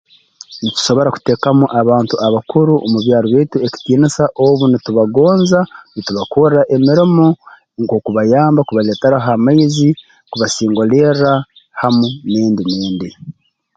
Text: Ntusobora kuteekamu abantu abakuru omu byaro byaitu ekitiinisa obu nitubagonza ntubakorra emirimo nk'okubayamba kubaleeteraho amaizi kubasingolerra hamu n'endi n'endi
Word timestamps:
Ntusobora 0.67 1.09
kuteekamu 1.15 1.65
abantu 1.81 2.15
abakuru 2.27 2.73
omu 2.85 2.97
byaro 3.05 3.25
byaitu 3.29 3.55
ekitiinisa 3.67 4.23
obu 4.45 4.63
nitubagonza 4.69 5.59
ntubakorra 5.97 6.61
emirimo 6.75 7.25
nk'okubayamba 7.81 8.61
kubaleeteraho 8.67 9.29
amaizi 9.37 9.89
kubasingolerra 10.31 11.33
hamu 11.79 12.05
n'endi 12.31 12.63
n'endi 12.75 13.09